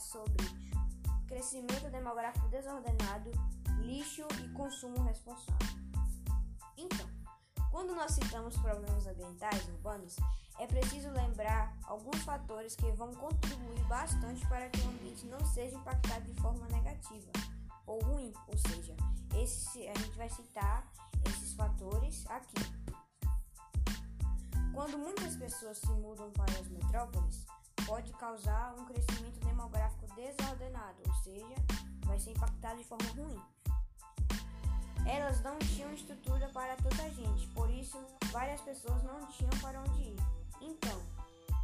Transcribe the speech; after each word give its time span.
sobre 0.00 0.42
crescimento 1.28 1.90
demográfico 1.90 2.48
desordenado, 2.48 3.30
lixo 3.78 4.26
e 4.42 4.48
consumo 4.48 5.02
responsável. 5.02 5.68
Então, 6.76 7.06
quando 7.70 7.94
nós 7.94 8.12
citamos 8.12 8.56
problemas 8.56 9.06
ambientais 9.06 9.68
urbanos, 9.68 10.16
é 10.58 10.66
preciso 10.66 11.10
lembrar 11.10 11.76
alguns 11.84 12.20
fatores 12.22 12.74
que 12.74 12.90
vão 12.92 13.14
contribuir 13.14 13.84
bastante 13.86 14.46
para 14.48 14.68
que 14.70 14.80
o 14.80 14.88
ambiente 14.88 15.26
não 15.26 15.44
seja 15.46 15.76
impactado 15.76 16.24
de 16.24 16.40
forma 16.40 16.66
negativa 16.68 17.30
ou 17.86 18.02
ruim, 18.02 18.32
ou 18.48 18.58
seja, 18.58 18.96
esse, 19.36 19.86
a 19.86 19.94
gente 19.94 20.16
vai 20.16 20.28
citar 20.28 20.90
esses 21.26 21.54
fatores 21.54 22.24
aqui. 22.28 22.80
Quando 24.72 24.98
muitas 24.98 25.36
pessoas 25.36 25.78
se 25.78 25.90
mudam 25.92 26.30
para 26.32 26.58
as 26.58 26.68
metrópoles, 26.68 27.46
pode 27.90 28.12
causar 28.12 28.72
um 28.78 28.84
crescimento 28.84 29.40
demográfico 29.40 30.06
desordenado, 30.14 30.96
ou 31.08 31.14
seja, 31.24 31.56
vai 32.06 32.20
ser 32.20 32.30
impactado 32.30 32.78
de 32.78 32.84
forma 32.84 33.10
ruim. 33.16 33.42
Elas 35.04 35.42
não 35.42 35.58
tinham 35.58 35.92
estrutura 35.92 36.48
para 36.50 36.76
toda 36.76 37.02
a 37.02 37.08
gente, 37.08 37.48
por 37.48 37.68
isso 37.68 37.98
várias 38.30 38.60
pessoas 38.60 39.02
não 39.02 39.26
tinham 39.26 39.50
para 39.60 39.80
onde 39.80 40.02
ir. 40.02 40.16
Então, 40.60 41.02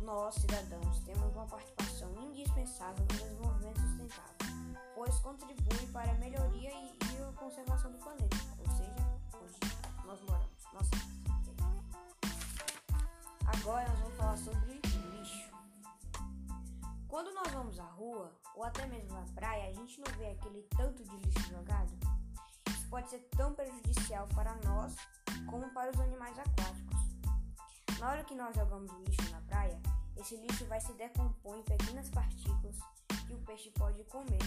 nós, 0.01 0.35
cidadãos, 0.35 0.99
temos 1.05 1.33
uma 1.33 1.47
participação 1.47 2.13
indispensável 2.17 3.05
no 3.05 3.19
desenvolvimento 3.19 3.81
sustentável, 3.83 4.37
pois 4.97 5.17
contribui 5.21 5.87
para 5.93 6.11
a 6.11 6.15
melhoria 6.15 6.73
e, 6.73 6.99
e 7.05 7.23
a 7.23 7.33
conservação 7.37 7.93
do 7.93 7.99
planeta, 7.99 8.37
ou 8.59 8.77
seja, 8.77 8.97
onde 9.33 10.05
nós 10.05 10.21
moramos. 10.23 10.65
Nossa. 10.73 10.91
Agora 13.47 13.89
nós 13.91 14.01
vamos 14.01 14.17
falar 14.17 14.37
sobre. 14.39 14.96
Quando 17.17 17.33
nós 17.33 17.51
vamos 17.51 17.81
à 17.81 17.85
rua, 17.85 18.31
ou 18.55 18.63
até 18.63 18.85
mesmo 18.85 19.15
na 19.15 19.25
praia, 19.35 19.71
a 19.71 19.73
gente 19.73 19.99
não 20.01 20.19
vê 20.19 20.33
aquele 20.33 20.63
tanto 20.77 21.03
de 21.03 21.17
lixo 21.17 21.49
jogado? 21.49 21.91
Isso 22.69 22.87
pode 22.91 23.09
ser 23.09 23.21
tão 23.31 23.55
prejudicial 23.55 24.29
para 24.35 24.55
nós 24.57 24.95
como 25.49 25.67
para 25.73 25.91
os 25.91 25.99
animais 25.99 26.39
aquáticos. 26.39 27.99
Na 27.99 28.11
hora 28.11 28.23
que 28.23 28.35
nós 28.35 28.55
jogamos 28.55 28.93
o 28.93 29.03
lixo 29.05 29.31
na 29.31 29.41
praia, 29.41 29.81
esse 30.19 30.37
lixo 30.37 30.67
vai 30.67 30.79
se 30.79 30.93
decompor 30.93 31.57
em 31.57 31.63
pequenas 31.63 32.11
partículas 32.11 32.77
que 33.27 33.33
o 33.33 33.41
peixe 33.47 33.71
pode 33.71 34.05
comer. 34.05 34.43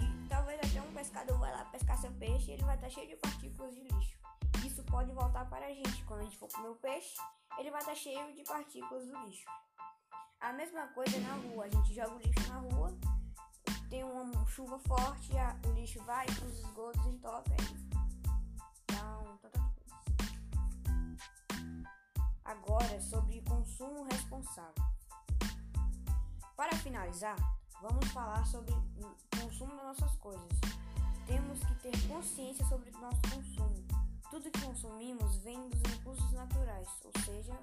E 0.00 0.28
talvez 0.30 0.58
até 0.60 0.80
um 0.80 0.94
pescador 0.94 1.38
vai 1.38 1.52
lá 1.52 1.66
pescar 1.66 1.98
seu 1.98 2.12
peixe 2.12 2.52
e 2.52 2.54
ele 2.54 2.64
vai 2.64 2.76
estar 2.76 2.88
cheio 2.88 3.06
de 3.06 3.16
partículas 3.16 3.74
de 3.74 3.82
lixo. 3.82 4.18
Isso 4.64 4.82
pode 4.84 5.12
voltar 5.12 5.44
para 5.50 5.66
a 5.66 5.74
gente. 5.74 6.02
Quando 6.06 6.20
a 6.20 6.24
gente 6.24 6.38
for 6.38 6.50
comer 6.50 6.68
o 6.70 6.76
peixe, 6.76 7.18
ele 7.58 7.70
vai 7.70 7.80
estar 7.80 7.94
cheio 7.94 8.34
de 8.34 8.44
partículas 8.44 9.04
do 9.04 9.26
lixo. 9.26 9.44
A 10.40 10.52
mesma 10.52 10.86
coisa 10.88 11.18
na 11.18 11.34
rua, 11.34 11.64
a 11.64 11.68
gente 11.68 11.92
joga 11.92 12.14
o 12.14 12.18
lixo 12.18 12.48
na 12.48 12.58
rua, 12.58 12.96
tem 13.90 14.04
uma 14.04 14.46
chuva 14.46 14.78
forte, 14.78 15.32
o 15.66 15.72
lixo 15.72 16.00
vai 16.04 16.26
para 16.26 16.46
os 16.46 16.58
esgotos 16.60 17.04
e 17.06 17.08
entope 17.08 17.50
aí. 17.50 17.88
Então, 18.84 19.38
tanta 19.42 19.58
coisa. 19.58 19.96
Agora 22.44 23.00
sobre 23.00 23.42
consumo 23.42 24.04
responsável. 24.04 24.74
Para 26.56 26.76
finalizar, 26.76 27.36
vamos 27.82 28.08
falar 28.12 28.46
sobre 28.46 28.72
o 28.72 29.40
consumo 29.40 29.74
das 29.74 29.86
nossas 29.86 30.16
coisas. 30.18 30.48
Temos 31.26 31.58
que 31.58 31.74
ter 31.82 32.08
consciência 32.08 32.64
sobre 32.66 32.90
o 32.90 33.00
nosso 33.00 33.20
consumo. 33.22 33.86
Tudo 34.30 34.50
que 34.52 34.60
consumimos 34.60 35.36
vem 35.38 35.68
dos 35.68 35.82
recursos 35.82 36.32
naturais, 36.32 36.88
ou 37.04 37.24
seja, 37.24 37.54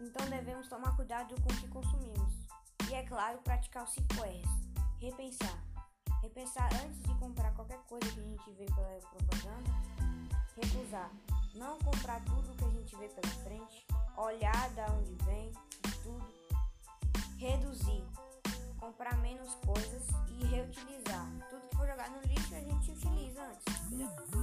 Então 0.00 0.26
devemos 0.30 0.66
tomar 0.66 0.96
cuidado 0.96 1.34
com 1.42 1.52
o 1.52 1.56
que 1.56 1.68
consumimos. 1.68 2.32
E 2.90 2.94
é 2.94 3.02
claro, 3.04 3.38
praticar 3.42 3.84
os 3.84 3.92
5 3.92 4.06
R's. 4.24 4.70
Repensar. 4.98 5.62
Repensar 6.22 6.68
antes 6.82 7.02
de 7.02 7.14
comprar 7.18 7.52
qualquer 7.52 7.78
coisa 7.80 8.10
que 8.10 8.20
a 8.20 8.22
gente 8.22 8.50
vê 8.52 8.64
pela 8.64 8.98
propaganda. 8.98 9.70
Recusar. 10.56 11.10
Não 11.54 11.78
comprar 11.78 12.24
tudo 12.24 12.56
que 12.56 12.64
a 12.64 12.70
gente 12.70 12.96
vê 12.96 13.08
pela 13.08 13.34
frente. 13.44 13.86
Olhar 14.16 14.70
da 14.70 14.86
onde 14.92 15.14
vem 15.24 15.52
tudo. 16.02 16.34
Reduzir. 17.36 18.04
Comprar 18.78 19.16
menos 19.18 19.54
coisas 19.56 20.02
e 20.28 20.46
reutilizar. 20.46 21.26
Tudo 21.50 21.68
que 21.68 21.76
for 21.76 21.86
jogar 21.86 22.10
no 22.10 22.20
lixo 22.22 22.54
a 22.54 22.60
gente 22.60 22.90
utiliza 22.90 23.42
antes. 23.42 24.39